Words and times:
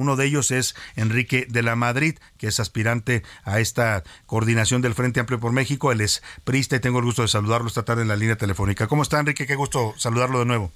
Uno 0.00 0.16
de 0.16 0.24
ellos 0.24 0.50
es 0.50 0.74
Enrique 0.96 1.46
de 1.46 1.62
la 1.62 1.76
Madrid, 1.76 2.16
que 2.38 2.46
es 2.46 2.58
aspirante 2.58 3.22
a 3.44 3.60
esta 3.60 4.02
coordinación 4.24 4.80
del 4.80 4.94
Frente 4.94 5.20
Amplio 5.20 5.38
por 5.38 5.52
México. 5.52 5.92
Él 5.92 6.00
es 6.00 6.22
prista 6.42 6.76
y 6.76 6.80
tengo 6.80 7.00
el 7.00 7.04
gusto 7.04 7.20
de 7.20 7.28
saludarlo 7.28 7.68
esta 7.68 7.84
tarde 7.84 8.00
en 8.00 8.08
la 8.08 8.16
línea 8.16 8.36
telefónica. 8.36 8.86
¿Cómo 8.86 9.02
está, 9.02 9.20
Enrique? 9.20 9.46
Qué 9.46 9.56
gusto 9.56 9.92
saludarlo 9.98 10.38
de 10.38 10.46
nuevo. 10.46 10.72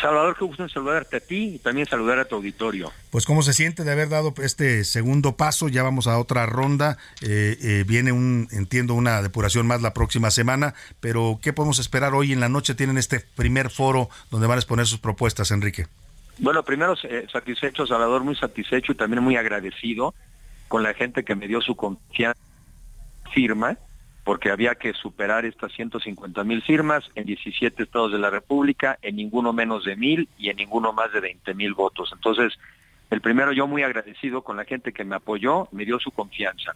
Salvador, 0.00 0.34
qué 0.38 0.46
gusto 0.46 0.66
saludarte 0.66 1.18
a 1.18 1.20
ti 1.20 1.56
y 1.56 1.58
también 1.58 1.86
saludar 1.86 2.18
a 2.18 2.24
tu 2.24 2.36
auditorio. 2.36 2.90
Pues 3.10 3.26
cómo 3.26 3.42
se 3.42 3.52
siente 3.52 3.84
de 3.84 3.92
haber 3.92 4.08
dado 4.08 4.32
este 4.38 4.82
segundo 4.84 5.36
paso, 5.36 5.68
ya 5.68 5.82
vamos 5.82 6.06
a 6.06 6.18
otra 6.18 6.46
ronda, 6.46 6.96
eh, 7.20 7.58
eh, 7.60 7.84
viene 7.86 8.12
un, 8.12 8.48
entiendo, 8.50 8.94
una 8.94 9.20
depuración 9.20 9.66
más 9.66 9.82
la 9.82 9.92
próxima 9.92 10.30
semana, 10.30 10.72
pero 11.00 11.38
¿qué 11.42 11.52
podemos 11.52 11.78
esperar 11.80 12.14
hoy 12.14 12.32
en 12.32 12.40
la 12.40 12.48
noche? 12.48 12.74
Tienen 12.74 12.96
este 12.96 13.20
primer 13.20 13.68
foro 13.68 14.08
donde 14.30 14.46
van 14.46 14.56
a 14.56 14.60
exponer 14.60 14.86
sus 14.86 15.00
propuestas, 15.00 15.50
Enrique. 15.50 15.86
Bueno, 16.38 16.62
primero 16.64 16.94
eh, 17.04 17.26
satisfecho, 17.30 17.86
Salvador, 17.86 18.24
muy 18.24 18.34
satisfecho 18.34 18.92
y 18.92 18.96
también 18.96 19.22
muy 19.22 19.36
agradecido 19.36 20.14
con 20.68 20.82
la 20.82 20.94
gente 20.94 21.24
que 21.24 21.34
me 21.34 21.46
dio 21.46 21.60
su 21.60 21.76
confianza 21.76 22.40
firma, 23.32 23.76
porque 24.24 24.50
había 24.50 24.74
que 24.74 24.92
superar 24.94 25.44
estas 25.44 25.72
150 25.72 26.44
mil 26.44 26.62
firmas 26.62 27.04
en 27.14 27.26
17 27.26 27.82
estados 27.82 28.12
de 28.12 28.18
la 28.18 28.30
República, 28.30 28.98
en 29.02 29.16
ninguno 29.16 29.52
menos 29.52 29.84
de 29.84 29.96
mil 29.96 30.28
y 30.38 30.48
en 30.48 30.56
ninguno 30.56 30.92
más 30.92 31.12
de 31.12 31.20
20 31.20 31.54
mil 31.54 31.74
votos. 31.74 32.10
Entonces, 32.12 32.58
el 33.10 33.20
primero 33.20 33.52
yo 33.52 33.66
muy 33.66 33.82
agradecido 33.82 34.42
con 34.42 34.56
la 34.56 34.64
gente 34.64 34.92
que 34.92 35.04
me 35.04 35.16
apoyó, 35.16 35.68
me 35.72 35.84
dio 35.84 35.98
su 35.98 36.10
confianza. 36.10 36.74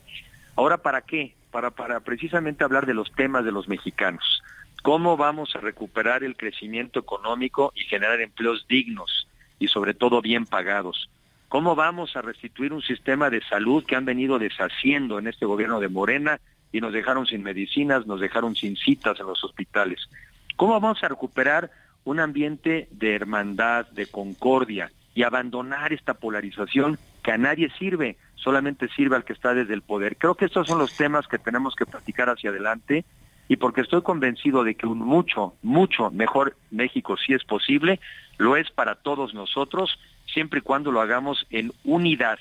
Ahora, 0.56 0.78
¿para 0.78 1.02
qué? 1.02 1.34
Para, 1.50 1.70
para 1.70 2.00
precisamente 2.00 2.64
hablar 2.64 2.84
de 2.84 2.94
los 2.94 3.10
temas 3.12 3.44
de 3.44 3.52
los 3.52 3.68
mexicanos. 3.68 4.42
¿Cómo 4.82 5.16
vamos 5.16 5.56
a 5.56 5.60
recuperar 5.60 6.22
el 6.22 6.36
crecimiento 6.36 7.00
económico 7.00 7.72
y 7.74 7.84
generar 7.84 8.20
empleos 8.20 8.66
dignos? 8.68 9.27
Y 9.58 9.68
sobre 9.68 9.94
todo 9.94 10.20
bien 10.22 10.46
pagados. 10.46 11.08
¿Cómo 11.48 11.74
vamos 11.74 12.14
a 12.14 12.22
restituir 12.22 12.72
un 12.72 12.82
sistema 12.82 13.30
de 13.30 13.42
salud 13.42 13.84
que 13.84 13.96
han 13.96 14.04
venido 14.04 14.38
deshaciendo 14.38 15.18
en 15.18 15.28
este 15.28 15.46
gobierno 15.46 15.80
de 15.80 15.88
Morena 15.88 16.40
y 16.72 16.80
nos 16.80 16.92
dejaron 16.92 17.26
sin 17.26 17.42
medicinas, 17.42 18.06
nos 18.06 18.20
dejaron 18.20 18.54
sin 18.54 18.76
citas 18.76 19.18
en 19.18 19.26
los 19.26 19.42
hospitales? 19.42 20.10
¿Cómo 20.56 20.78
vamos 20.78 21.02
a 21.02 21.08
recuperar 21.08 21.70
un 22.04 22.20
ambiente 22.20 22.88
de 22.90 23.14
hermandad, 23.14 23.86
de 23.90 24.06
concordia 24.06 24.90
y 25.14 25.22
abandonar 25.22 25.92
esta 25.92 26.14
polarización 26.14 26.98
que 27.22 27.32
a 27.32 27.38
nadie 27.38 27.70
sirve, 27.78 28.16
solamente 28.34 28.88
sirve 28.88 29.16
al 29.16 29.24
que 29.24 29.32
está 29.32 29.54
desde 29.54 29.72
el 29.72 29.82
poder? 29.82 30.16
Creo 30.16 30.34
que 30.34 30.44
estos 30.44 30.68
son 30.68 30.78
los 30.78 30.94
temas 30.96 31.26
que 31.26 31.38
tenemos 31.38 31.74
que 31.74 31.86
platicar 31.86 32.28
hacia 32.28 32.50
adelante 32.50 33.06
y 33.48 33.56
porque 33.56 33.80
estoy 33.80 34.02
convencido 34.02 34.62
de 34.62 34.74
que 34.74 34.86
un 34.86 34.98
mucho, 34.98 35.54
mucho 35.62 36.10
mejor 36.10 36.56
México 36.70 37.16
sí 37.16 37.32
es 37.32 37.44
posible, 37.44 37.98
lo 38.36 38.56
es 38.56 38.70
para 38.70 38.96
todos 38.96 39.34
nosotros, 39.34 39.98
siempre 40.32 40.60
y 40.60 40.62
cuando 40.62 40.92
lo 40.92 41.00
hagamos 41.00 41.46
en 41.50 41.72
unidad, 41.84 42.38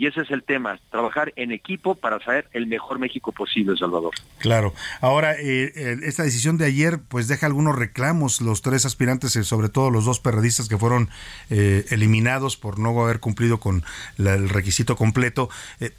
y 0.00 0.06
ese 0.06 0.22
es 0.22 0.30
el 0.30 0.42
tema, 0.44 0.80
trabajar 0.90 1.30
en 1.36 1.52
equipo 1.52 1.94
para 1.94 2.18
saber 2.24 2.48
el 2.54 2.66
mejor 2.66 2.98
México 2.98 3.32
posible, 3.32 3.76
Salvador. 3.76 4.14
Claro. 4.38 4.72
Ahora, 5.02 5.34
eh, 5.34 5.70
eh, 5.76 5.98
esta 6.04 6.22
decisión 6.22 6.56
de 6.56 6.64
ayer 6.64 7.00
pues 7.06 7.28
deja 7.28 7.44
algunos 7.44 7.76
reclamos, 7.76 8.40
los 8.40 8.62
tres 8.62 8.86
aspirantes, 8.86 9.36
eh, 9.36 9.44
sobre 9.44 9.68
todo 9.68 9.90
los 9.90 10.06
dos 10.06 10.18
perredistas 10.18 10.70
que 10.70 10.78
fueron 10.78 11.10
eliminados 11.50 12.56
por 12.56 12.78
no 12.78 12.98
haber 12.98 13.20
cumplido 13.20 13.60
con 13.60 13.84
el 14.16 14.48
requisito 14.48 14.96
completo, 14.96 15.50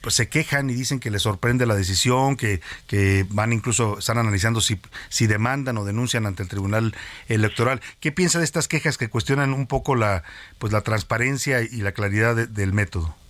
pues 0.01 0.15
se 0.15 0.29
quejan 0.29 0.71
y 0.71 0.73
dicen 0.73 0.99
que 0.99 1.11
les 1.11 1.21
sorprende 1.21 1.67
la 1.67 1.75
decisión, 1.75 2.37
que, 2.37 2.61
que 2.87 3.27
van 3.29 3.53
incluso, 3.53 3.99
están 3.99 4.17
analizando 4.17 4.61
si, 4.61 4.79
si 5.09 5.27
demandan 5.27 5.77
o 5.77 5.85
denuncian 5.85 6.25
ante 6.25 6.41
el 6.41 6.49
Tribunal 6.49 6.95
Electoral. 7.27 7.81
¿Qué 7.99 8.11
piensa 8.11 8.39
de 8.39 8.45
estas 8.45 8.67
quejas 8.67 8.97
que 8.97 9.09
cuestionan 9.09 9.53
un 9.53 9.67
poco 9.67 9.95
la, 9.95 10.23
pues, 10.57 10.73
la 10.73 10.81
transparencia 10.81 11.61
y 11.61 11.81
la 11.81 11.91
claridad 11.91 12.47
del 12.47 12.73
método? 12.73 13.20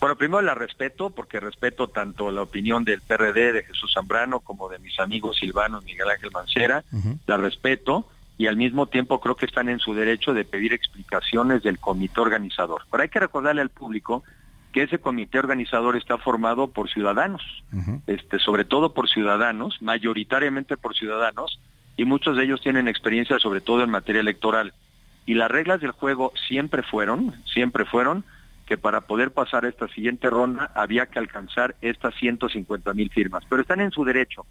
Bueno, 0.00 0.16
primero 0.16 0.42
la 0.42 0.54
respeto, 0.54 1.10
porque 1.10 1.40
respeto 1.40 1.88
tanto 1.88 2.30
la 2.30 2.42
opinión 2.42 2.84
del 2.84 3.00
PRD, 3.00 3.52
de 3.52 3.62
Jesús 3.64 3.92
Zambrano, 3.94 4.40
como 4.40 4.68
de 4.68 4.78
mis 4.78 4.98
amigos 5.00 5.38
Silvano 5.38 5.80
y 5.82 5.86
Miguel 5.86 6.10
Ángel 6.10 6.30
Mancera. 6.32 6.84
La 7.26 7.36
respeto 7.36 8.06
y 8.38 8.46
al 8.46 8.56
mismo 8.56 8.86
tiempo 8.86 9.20
creo 9.20 9.36
que 9.36 9.46
están 9.46 9.68
en 9.68 9.78
su 9.78 9.94
derecho 9.94 10.34
de 10.34 10.44
pedir 10.44 10.72
explicaciones 10.72 11.62
del 11.62 11.78
comité 11.78 12.20
organizador. 12.20 12.82
Pero 12.90 13.02
hay 13.02 13.08
que 13.08 13.20
recordarle 13.20 13.62
al 13.62 13.70
público 13.70 14.22
que 14.72 14.82
ese 14.82 14.98
comité 14.98 15.38
organizador 15.38 15.96
está 15.96 16.18
formado 16.18 16.68
por 16.68 16.90
ciudadanos, 16.90 17.42
este, 18.06 18.38
sobre 18.38 18.66
todo 18.66 18.92
por 18.92 19.08
ciudadanos, 19.08 19.80
mayoritariamente 19.80 20.76
por 20.76 20.94
ciudadanos, 20.94 21.58
y 21.96 22.04
muchos 22.04 22.36
de 22.36 22.44
ellos 22.44 22.60
tienen 22.60 22.86
experiencia 22.86 23.38
sobre 23.38 23.62
todo 23.62 23.82
en 23.82 23.90
materia 23.90 24.20
electoral. 24.20 24.74
Y 25.24 25.32
las 25.32 25.50
reglas 25.50 25.80
del 25.80 25.92
juego 25.92 26.32
siempre 26.46 26.82
fueron, 26.82 27.42
siempre 27.46 27.86
fueron, 27.86 28.24
que 28.66 28.76
para 28.76 29.02
poder 29.02 29.30
pasar 29.30 29.64
esta 29.64 29.86
siguiente 29.88 30.28
ronda 30.28 30.72
había 30.74 31.06
que 31.06 31.20
alcanzar 31.20 31.76
estas 31.80 32.14
150 32.16 32.92
mil 32.94 33.10
firmas, 33.10 33.44
pero 33.48 33.62
están 33.62 33.80
en 33.80 33.92
su 33.92 34.04
derecho. 34.04 34.44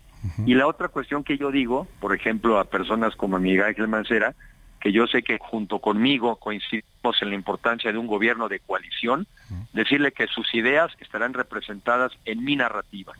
Y 0.45 0.55
la 0.55 0.67
otra 0.67 0.87
cuestión 0.87 1.23
que 1.23 1.37
yo 1.37 1.51
digo, 1.51 1.87
por 1.99 2.15
ejemplo, 2.15 2.57
a 2.57 2.63
personas 2.63 3.15
como 3.15 3.37
Miguel 3.37 3.65
Ángel 3.65 3.87
Mancera, 3.89 4.33
que 4.79 4.91
yo 4.91 5.05
sé 5.07 5.21
que 5.21 5.37
junto 5.37 5.79
conmigo 5.79 6.37
coincidimos 6.37 7.21
en 7.21 7.29
la 7.29 7.35
importancia 7.35 7.91
de 7.91 7.97
un 7.97 8.07
gobierno 8.07 8.47
de 8.47 8.59
coalición, 8.59 9.27
decirle 9.73 10.13
que 10.13 10.27
sus 10.27 10.53
ideas 10.55 10.91
estarán 10.99 11.33
representadas 11.33 12.11
en 12.23 12.43
mi 12.43 12.55
narrativa, 12.55 13.13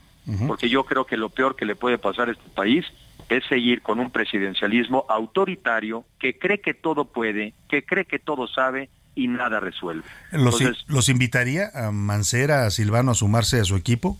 porque 0.47 0.69
yo 0.69 0.85
creo 0.85 1.05
que 1.05 1.17
lo 1.17 1.29
peor 1.29 1.55
que 1.55 1.66
le 1.66 1.75
puede 1.75 1.97
pasar 1.97 2.29
a 2.29 2.31
este 2.31 2.50
país 2.50 2.85
es 3.29 3.44
seguir 3.45 3.81
con 3.81 4.00
un 4.00 4.11
presidencialismo 4.11 5.05
autoritario 5.09 6.05
que 6.19 6.38
cree 6.38 6.61
que 6.61 6.73
todo 6.73 7.05
puede, 7.05 7.53
que 7.67 7.84
cree 7.84 8.05
que 8.05 8.19
todo 8.19 8.47
sabe 8.47 8.89
y 9.15 9.27
nada 9.27 9.59
resuelve. 9.59 10.03
¿Los, 10.31 10.61
¿Los 10.87 11.09
invitaría 11.09 11.69
a 11.73 11.91
Mancera, 11.91 12.65
a 12.65 12.71
Silvano 12.71 13.11
a 13.11 13.15
sumarse 13.15 13.59
a 13.59 13.63
su 13.63 13.75
equipo? 13.75 14.17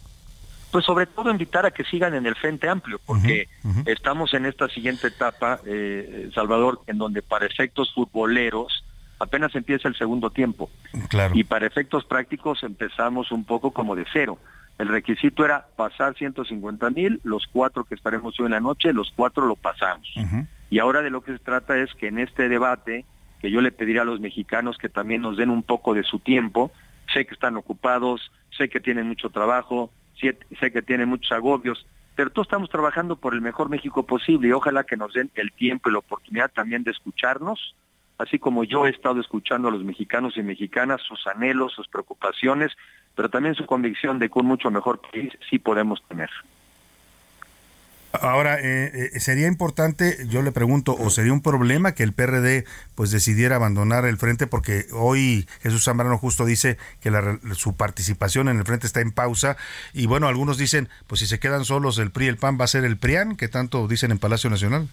Pues 0.72 0.86
sobre 0.86 1.06
todo 1.06 1.32
invitar 1.32 1.66
a 1.66 1.72
que 1.72 1.86
sigan 1.86 2.16
en 2.16 2.26
el 2.26 2.36
Frente 2.36 2.68
Amplio, 2.68 3.00
porque 3.06 3.48
estamos 3.86 4.34
en 4.34 4.46
esta 4.46 4.68
siguiente 4.68 5.08
etapa, 5.08 5.62
eh, 5.66 6.30
Salvador, 6.36 6.82
en 6.88 6.98
donde 6.98 7.22
para 7.22 7.46
efectos 7.46 7.94
futboleros 7.94 8.84
apenas 9.20 9.56
empieza 9.56 9.88
el 9.88 9.96
segundo 9.96 10.32
tiempo. 10.32 10.70
Claro. 11.08 11.34
Y 11.34 11.46
para 11.46 11.66
efectos 11.66 12.04
prácticos 12.04 12.62
empezamos 12.64 13.32
un 13.32 13.46
poco 13.46 13.72
como 13.72 13.96
de 13.96 14.06
cero. 14.12 14.38
El 14.78 14.90
requisito 14.90 15.46
era 15.46 15.66
pasar 15.78 16.16
150 16.16 16.90
mil, 16.90 17.22
los 17.24 17.48
cuatro 17.48 17.86
que 17.86 17.96
estaremos 17.96 18.38
hoy 18.40 18.48
en 18.48 18.52
la 18.52 18.60
noche, 18.60 18.92
los 18.92 19.14
cuatro 19.16 19.46
lo 19.46 19.56
pasamos. 19.56 20.14
Y 20.70 20.80
ahora 20.80 21.02
de 21.02 21.10
lo 21.10 21.22
que 21.22 21.32
se 21.32 21.40
trata 21.40 21.78
es 21.78 21.94
que 21.94 22.08
en 22.08 22.20
este 22.20 22.50
debate 22.50 23.06
yo 23.52 23.62
le 23.62 23.72
pediría 23.72 24.02
a 24.02 24.06
los 24.06 24.20
mexicanos 24.20 24.78
que 24.78 24.90
también 24.90 25.22
nos 25.22 25.38
den 25.38 25.50
un 25.50 25.64
poco 25.64 25.94
de 25.94 26.04
su 26.04 26.20
tiempo. 26.20 26.72
Sé 27.14 27.26
que 27.26 27.34
están 27.34 27.58
ocupados, 27.58 28.32
sé 28.58 28.70
que 28.70 28.80
tienen 28.80 29.08
mucho 29.08 29.30
trabajo, 29.30 29.92
sé 30.20 30.72
que 30.72 30.82
tienen 30.82 31.10
muchos 31.10 31.32
agobios, 31.32 31.86
pero 32.16 32.30
todos 32.30 32.48
estamos 32.48 32.70
trabajando 32.70 33.18
por 33.18 33.34
el 33.34 33.42
mejor 33.42 33.70
México 33.70 34.06
posible 34.06 34.48
y 34.48 34.52
ojalá 34.54 34.86
que 34.86 34.98
nos 34.98 35.14
den 35.14 35.30
el 35.36 35.52
tiempo 35.52 35.90
y 35.90 35.94
la 35.94 36.00
oportunidad 36.00 36.52
también 36.52 36.84
de 36.84 36.92
escucharnos, 36.92 37.76
así 38.18 38.40
como 38.40 38.64
yo 38.64 38.88
he 38.88 38.90
estado 38.90 39.20
escuchando 39.20 39.68
a 39.68 39.72
los 39.72 39.84
mexicanos 39.84 40.38
y 40.38 40.44
mexicanas, 40.44 41.02
sus 41.02 41.28
anhelos, 41.28 41.74
sus 41.74 41.88
preocupaciones, 41.88 42.72
pero 43.16 43.30
también 43.30 43.56
su 43.56 43.66
convicción 43.66 44.20
de 44.20 44.30
que 44.30 44.40
un 44.40 44.46
mucho 44.46 44.72
mejor 44.72 45.02
país 45.02 45.34
sí 45.50 45.60
podemos 45.60 46.02
tener. 46.08 46.30
Ahora, 48.22 48.60
eh, 48.60 49.12
eh, 49.14 49.20
sería 49.20 49.48
importante, 49.48 50.26
yo 50.28 50.42
le 50.42 50.52
pregunto, 50.52 50.96
o 50.98 51.10
sería 51.10 51.34
un 51.34 51.42
problema 51.42 51.94
que 51.94 52.04
el 52.04 52.14
PRD 52.14 52.66
pues 52.96 53.12
decidiera 53.12 53.56
abandonar 53.56 54.06
el 54.06 54.18
frente, 54.18 54.48
porque 54.48 54.86
hoy 54.92 55.48
Jesús 55.62 55.84
Zambrano 55.84 56.18
justo 56.18 56.46
dice 56.46 56.78
que 57.02 57.12
su 57.54 57.76
participación 57.76 58.50
en 58.50 58.58
el 58.58 58.66
frente 58.66 58.88
está 58.88 59.02
en 59.02 59.12
pausa, 59.12 59.58
y 59.94 60.06
bueno, 60.06 60.28
algunos 60.28 60.58
dicen, 60.58 60.90
pues 61.08 61.20
si 61.20 61.28
se 61.28 61.40
quedan 61.40 61.66
solos 61.66 61.98
el 61.98 62.12
PRI 62.12 62.26
y 62.26 62.30
el 62.30 62.38
PAN 62.38 62.58
va 62.60 62.66
a 62.66 62.68
ser 62.68 62.86
el 62.86 62.98
PRIAN, 62.98 63.36
que 63.38 63.48
tanto 63.48 63.88
dicen 63.88 64.12
en 64.12 64.20
Palacio 64.20 64.50
Nacional. 64.50 64.88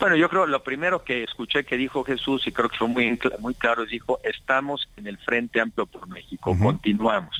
Bueno, 0.00 0.14
yo 0.14 0.28
creo 0.28 0.46
lo 0.46 0.62
primero 0.62 1.02
que 1.02 1.24
escuché 1.24 1.64
que 1.64 1.76
dijo 1.76 2.04
Jesús, 2.04 2.46
y 2.46 2.52
creo 2.52 2.68
que 2.68 2.78
fue 2.78 2.88
muy, 2.88 3.18
muy 3.40 3.54
claro, 3.54 3.84
dijo, 3.84 4.20
estamos 4.22 4.88
en 4.96 5.06
el 5.08 5.18
Frente 5.18 5.60
Amplio 5.60 5.86
por 5.86 6.06
México, 6.08 6.56
continuamos. 6.56 7.36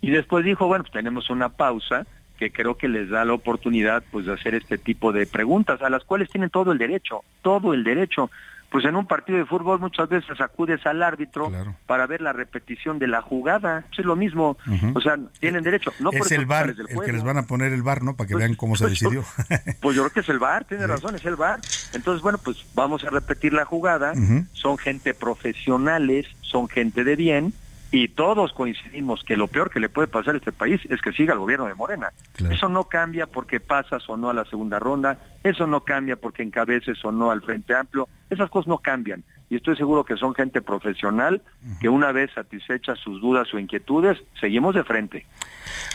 Y 0.00 0.10
después 0.10 0.44
dijo, 0.44 0.66
bueno, 0.66 0.84
pues 0.84 0.92
tenemos 0.92 1.30
una 1.30 1.50
pausa, 1.50 2.06
que 2.40 2.50
creo 2.50 2.78
que 2.78 2.88
les 2.88 3.10
da 3.10 3.26
la 3.26 3.34
oportunidad 3.34 4.02
pues 4.10 4.24
de 4.24 4.32
hacer 4.32 4.54
este 4.54 4.78
tipo 4.78 5.12
de 5.12 5.26
preguntas 5.26 5.82
a 5.82 5.90
las 5.90 6.04
cuales 6.04 6.30
tienen 6.30 6.48
todo 6.48 6.72
el 6.72 6.78
derecho, 6.78 7.20
todo 7.42 7.74
el 7.74 7.84
derecho, 7.84 8.30
pues 8.70 8.86
en 8.86 8.96
un 8.96 9.06
partido 9.06 9.36
de 9.36 9.44
fútbol 9.44 9.78
muchas 9.78 10.08
veces 10.08 10.40
acudes 10.40 10.86
al 10.86 11.02
árbitro 11.02 11.52
para 11.86 12.06
ver 12.06 12.22
la 12.22 12.32
repetición 12.32 12.98
de 12.98 13.08
la 13.08 13.20
jugada. 13.20 13.84
Es 13.98 14.04
lo 14.04 14.16
mismo. 14.16 14.56
O 14.94 15.00
sea, 15.02 15.18
tienen 15.38 15.64
derecho. 15.64 15.92
No 15.98 16.10
es 16.12 16.32
el 16.32 16.46
bar 16.46 16.70
el 16.70 17.00
que 17.04 17.12
les 17.12 17.24
van 17.24 17.36
a 17.36 17.42
poner 17.42 17.72
el 17.72 17.82
bar, 17.82 18.02
¿no? 18.02 18.16
Para 18.16 18.28
que 18.28 18.34
pues, 18.34 18.44
vean 18.44 18.54
cómo 18.54 18.76
se 18.76 18.84
pues, 18.84 18.98
decidió. 18.98 19.24
Pues 19.80 19.96
yo 19.96 20.02
creo 20.04 20.12
que 20.12 20.20
es 20.20 20.28
el 20.28 20.38
bar, 20.38 20.64
tiene 20.64 20.86
razón, 20.86 21.16
es 21.16 21.24
el 21.24 21.36
bar. 21.36 21.60
Entonces, 21.92 22.22
bueno, 22.22 22.38
pues 22.38 22.64
vamos 22.74 23.04
a 23.04 23.10
repetir 23.10 23.52
la 23.52 23.64
jugada. 23.64 24.14
Son 24.52 24.78
gente 24.78 25.12
profesionales, 25.12 26.26
son 26.40 26.68
gente 26.68 27.04
de 27.04 27.16
bien 27.16 27.52
y 27.92 28.08
todos 28.08 28.52
coincidimos 28.52 29.24
que 29.24 29.36
lo 29.36 29.48
peor 29.48 29.70
que 29.70 29.80
le 29.80 29.88
puede 29.88 30.08
pasar 30.08 30.34
a 30.34 30.38
este 30.38 30.52
país 30.52 30.80
es 30.88 31.00
que 31.00 31.12
siga 31.12 31.32
el 31.34 31.40
gobierno 31.40 31.66
de 31.66 31.74
Morena. 31.74 32.12
Eso 32.50 32.68
no 32.68 32.84
cambia 32.84 33.26
porque 33.26 33.60
pasas 33.60 34.08
o 34.08 34.16
no 34.16 34.30
a 34.30 34.34
la 34.34 34.44
segunda 34.44 34.78
ronda, 34.78 35.18
eso 35.42 35.66
no 35.66 35.80
cambia 35.80 36.16
porque 36.16 36.42
encabeces 36.42 37.04
o 37.04 37.10
no 37.10 37.30
al 37.30 37.42
Frente 37.42 37.74
Amplio, 37.74 38.08
esas 38.30 38.48
cosas 38.50 38.68
no 38.68 38.78
cambian 38.78 39.24
y 39.50 39.56
estoy 39.56 39.76
seguro 39.76 40.04
que 40.04 40.16
son 40.16 40.32
gente 40.32 40.62
profesional 40.62 41.42
que 41.80 41.88
una 41.88 42.12
vez 42.12 42.30
satisfechas 42.32 42.98
sus 43.00 43.20
dudas 43.20 43.52
o 43.52 43.58
inquietudes, 43.58 44.16
seguimos 44.40 44.76
de 44.76 44.84
frente. 44.84 45.26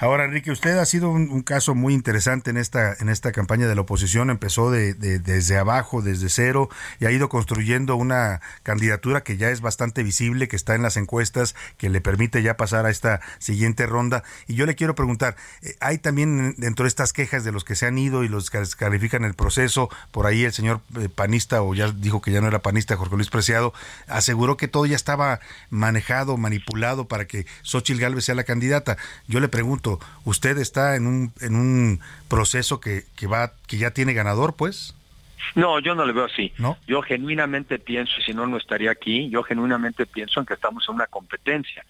Ahora, 0.01 0.25
Enrique, 0.25 0.51
usted 0.51 0.77
ha 0.77 0.85
sido 0.85 1.09
un, 1.09 1.41
caso 1.41 1.73
muy 1.73 1.93
interesante 1.93 2.49
en 2.49 2.57
esta, 2.57 2.93
en 2.99 3.07
esta 3.07 3.31
campaña 3.31 3.65
de 3.65 3.75
la 3.75 3.81
oposición. 3.81 4.29
Empezó 4.29 4.69
de, 4.69 4.93
desde 4.93 5.57
abajo, 5.57 6.01
desde 6.01 6.27
cero, 6.27 6.69
y 6.99 7.05
ha 7.05 7.11
ido 7.11 7.29
construyendo 7.29 7.95
una 7.95 8.41
candidatura 8.63 9.23
que 9.23 9.37
ya 9.37 9.51
es 9.51 9.61
bastante 9.61 10.03
visible, 10.03 10.49
que 10.49 10.57
está 10.57 10.75
en 10.75 10.81
las 10.81 10.97
encuestas, 10.97 11.55
que 11.77 11.89
le 11.89 12.01
permite 12.01 12.43
ya 12.43 12.57
pasar 12.57 12.85
a 12.85 12.89
esta 12.89 13.21
siguiente 13.39 13.85
ronda. 13.85 14.23
Y 14.47 14.55
yo 14.55 14.65
le 14.65 14.75
quiero 14.75 14.95
preguntar, 14.95 15.37
eh, 15.61 15.77
hay 15.79 15.97
también 15.97 16.55
dentro 16.57 16.83
de 16.83 16.89
estas 16.89 17.13
quejas 17.13 17.45
de 17.45 17.53
los 17.53 17.63
que 17.63 17.75
se 17.75 17.85
han 17.85 17.97
ido 17.97 18.25
y 18.25 18.27
los 18.27 18.49
que 18.49 18.61
califican 18.77 19.23
el 19.23 19.33
proceso, 19.33 19.89
por 20.11 20.25
ahí 20.25 20.43
el 20.43 20.51
señor 20.51 20.81
eh, 20.99 21.07
panista, 21.07 21.61
o 21.61 21.73
ya 21.73 21.89
dijo 21.93 22.21
que 22.21 22.31
ya 22.31 22.41
no 22.41 22.47
era 22.49 22.59
panista, 22.59 22.97
Jorge 22.97 23.15
Luis 23.15 23.29
aseguró 24.07 24.57
que 24.57 24.67
todo 24.67 24.85
ya 24.85 24.95
estaba 24.97 25.39
manejado, 25.69 26.35
manipulado 26.35 27.07
para 27.07 27.25
que 27.27 27.45
Xochitl 27.61 28.01
Gálvez 28.01 28.25
sea 28.25 28.35
la 28.35 28.43
candidata. 28.43 28.97
Yo 29.27 29.39
le 29.39 29.47
pregunto, 29.47 29.84
¿usted 30.23 30.57
está 30.57 30.95
en 30.95 31.07
un, 31.07 31.33
en 31.41 31.55
un 31.55 31.99
proceso 32.27 32.79
que, 32.79 33.03
que, 33.15 33.27
va, 33.27 33.53
que 33.67 33.77
ya 33.77 33.91
tiene 33.91 34.13
ganador, 34.13 34.55
pues? 34.55 34.95
No, 35.53 35.79
yo 35.79 35.93
no 35.95 36.05
le 36.05 36.13
veo 36.13 36.25
así. 36.25 36.51
¿No? 36.57 36.77
Yo 36.87 37.01
genuinamente 37.01 37.77
pienso, 37.79 38.13
y 38.19 38.23
si 38.23 38.33
no, 38.33 38.47
no 38.47 38.57
estaría 38.57 38.91
aquí, 38.91 39.29
yo 39.29 39.43
genuinamente 39.43 40.05
pienso 40.05 40.39
en 40.39 40.45
que 40.45 40.55
estamos 40.55 40.85
en 40.89 40.95
una 40.95 41.07
competencia. 41.07 41.85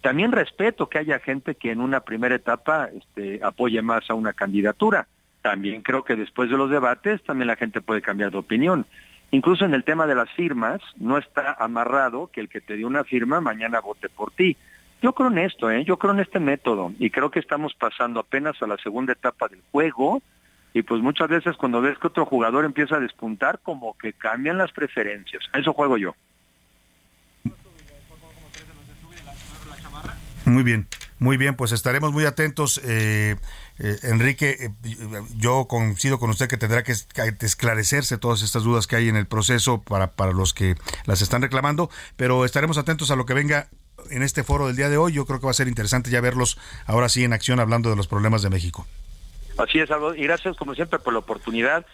También 0.00 0.32
respeto 0.32 0.88
que 0.88 0.98
haya 0.98 1.18
gente 1.18 1.54
que 1.56 1.72
en 1.72 1.80
una 1.80 2.00
primera 2.00 2.34
etapa 2.34 2.88
este, 2.96 3.40
apoye 3.42 3.82
más 3.82 4.08
a 4.08 4.14
una 4.14 4.32
candidatura. 4.32 5.06
También 5.42 5.82
creo 5.82 6.04
que 6.04 6.16
después 6.16 6.50
de 6.50 6.56
los 6.56 6.70
debates 6.70 7.22
también 7.22 7.48
la 7.48 7.56
gente 7.56 7.80
puede 7.80 8.00
cambiar 8.00 8.30
de 8.30 8.38
opinión. 8.38 8.86
Incluso 9.30 9.64
en 9.64 9.74
el 9.74 9.84
tema 9.84 10.06
de 10.06 10.14
las 10.14 10.30
firmas, 10.30 10.80
no 10.96 11.18
está 11.18 11.52
amarrado 11.58 12.30
que 12.32 12.40
el 12.40 12.48
que 12.48 12.60
te 12.60 12.76
dio 12.76 12.86
una 12.86 13.04
firma 13.04 13.40
mañana 13.40 13.80
vote 13.80 14.08
por 14.08 14.32
ti. 14.32 14.56
Yo 15.02 15.14
creo 15.14 15.30
en 15.30 15.38
esto, 15.38 15.70
¿eh? 15.70 15.84
yo 15.84 15.98
creo 15.98 16.12
en 16.12 16.20
este 16.20 16.40
método 16.40 16.92
y 16.98 17.10
creo 17.10 17.30
que 17.30 17.38
estamos 17.38 17.74
pasando 17.74 18.20
apenas 18.20 18.60
a 18.62 18.66
la 18.66 18.76
segunda 18.76 19.12
etapa 19.14 19.48
del 19.48 19.62
juego 19.72 20.22
y 20.74 20.82
pues 20.82 21.00
muchas 21.02 21.28
veces 21.28 21.56
cuando 21.56 21.80
ves 21.80 21.98
que 21.98 22.08
otro 22.08 22.26
jugador 22.26 22.64
empieza 22.64 22.96
a 22.96 23.00
despuntar, 23.00 23.60
como 23.62 23.96
que 23.96 24.12
cambian 24.12 24.58
las 24.58 24.72
preferencias. 24.72 25.42
Eso 25.54 25.72
juego 25.72 25.96
yo. 25.96 26.14
Muy 30.44 30.62
bien, 30.62 30.86
muy 31.18 31.36
bien, 31.36 31.54
pues 31.54 31.72
estaremos 31.72 32.12
muy 32.12 32.24
atentos. 32.24 32.80
Eh, 32.84 33.36
eh, 33.78 33.96
Enrique, 34.02 34.56
eh, 34.60 34.70
yo 35.36 35.66
coincido 35.66 36.18
con 36.18 36.30
usted 36.30 36.48
que 36.48 36.56
tendrá 36.56 36.82
que 36.82 36.92
esclarecerse 36.92 38.18
todas 38.18 38.42
estas 38.42 38.64
dudas 38.64 38.86
que 38.86 38.96
hay 38.96 39.08
en 39.08 39.16
el 39.16 39.26
proceso 39.26 39.82
para, 39.82 40.12
para 40.12 40.32
los 40.32 40.54
que 40.54 40.76
las 41.06 41.22
están 41.22 41.42
reclamando, 41.42 41.90
pero 42.16 42.44
estaremos 42.44 42.78
atentos 42.78 43.10
a 43.10 43.16
lo 43.16 43.26
que 43.26 43.34
venga 43.34 43.68
en 44.10 44.22
este 44.22 44.44
foro 44.44 44.66
del 44.66 44.76
día 44.76 44.88
de 44.88 44.96
hoy. 44.96 45.12
Yo 45.12 45.26
creo 45.26 45.40
que 45.40 45.46
va 45.46 45.50
a 45.50 45.54
ser 45.54 45.68
interesante 45.68 46.10
ya 46.10 46.20
verlos 46.20 46.58
ahora 46.86 47.08
sí 47.08 47.24
en 47.24 47.32
acción 47.32 47.60
hablando 47.60 47.90
de 47.90 47.96
los 47.96 48.08
problemas 48.08 48.42
de 48.42 48.50
México. 48.50 48.86
Así 49.58 49.78
es, 49.78 49.90
y 50.16 50.22
gracias 50.22 50.56
como 50.56 50.74
siempre 50.74 50.98
por 50.98 51.12
la 51.12 51.18
oportunidad, 51.18 51.84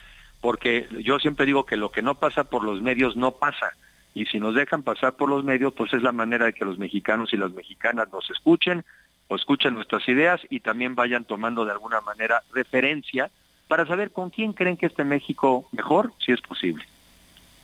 porque 0.40 0.88
yo 1.02 1.18
siempre 1.18 1.46
digo 1.46 1.66
que 1.66 1.76
lo 1.76 1.90
que 1.90 2.02
no 2.02 2.14
pasa 2.14 2.44
por 2.44 2.62
los 2.62 2.80
medios 2.80 3.16
no 3.16 3.32
pasa 3.32 3.72
y 4.14 4.24
si 4.26 4.40
nos 4.40 4.54
dejan 4.54 4.82
pasar 4.82 5.14
por 5.14 5.28
los 5.28 5.44
medios, 5.44 5.74
pues 5.74 5.92
es 5.92 6.02
la 6.02 6.12
manera 6.12 6.46
de 6.46 6.54
que 6.54 6.64
los 6.64 6.78
mexicanos 6.78 7.34
y 7.34 7.36
las 7.36 7.52
mexicanas 7.52 8.10
nos 8.10 8.30
escuchen 8.30 8.82
o 9.28 9.36
escuchen 9.36 9.74
nuestras 9.74 10.08
ideas 10.08 10.40
y 10.48 10.60
también 10.60 10.94
vayan 10.94 11.24
tomando 11.24 11.64
de 11.64 11.72
alguna 11.72 12.00
manera 12.00 12.42
referencia 12.54 13.30
para 13.68 13.86
saber 13.86 14.12
con 14.12 14.30
quién 14.30 14.54
creen 14.54 14.78
que 14.78 14.86
esté 14.86 15.04
México 15.04 15.68
mejor, 15.72 16.12
si 16.24 16.32
es 16.32 16.40
posible. 16.40 16.86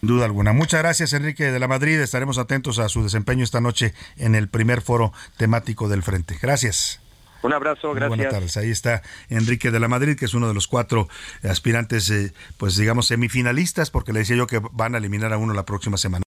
Duda 0.04 0.24
alguna. 0.24 0.52
Muchas 0.52 0.82
gracias, 0.82 1.12
Enrique 1.12 1.52
de 1.52 1.60
la 1.60 1.68
Madrid. 1.68 2.00
Estaremos 2.00 2.36
atentos 2.36 2.80
a 2.80 2.88
su 2.88 3.04
desempeño 3.04 3.44
esta 3.44 3.60
noche 3.60 3.94
en 4.16 4.34
el 4.34 4.48
primer 4.48 4.80
foro 4.80 5.12
temático 5.36 5.88
del 5.88 6.02
Frente. 6.02 6.36
Gracias. 6.42 7.00
Un 7.42 7.52
abrazo, 7.52 7.92
gracias. 7.92 8.08
buenas 8.08 8.32
tardes. 8.32 8.56
Ahí 8.56 8.72
está 8.72 9.02
Enrique 9.28 9.70
de 9.70 9.78
la 9.78 9.86
Madrid, 9.86 10.16
que 10.16 10.24
es 10.24 10.34
uno 10.34 10.48
de 10.48 10.54
los 10.54 10.66
cuatro 10.66 11.08
aspirantes, 11.44 12.10
eh, 12.10 12.32
pues 12.56 12.76
digamos, 12.76 13.06
semifinalistas, 13.06 13.92
porque 13.92 14.12
le 14.12 14.20
decía 14.20 14.34
yo 14.34 14.48
que 14.48 14.60
van 14.72 14.96
a 14.96 14.98
eliminar 14.98 15.32
a 15.32 15.38
uno 15.38 15.54
la 15.54 15.64
próxima 15.64 15.96
semana. 15.96 16.24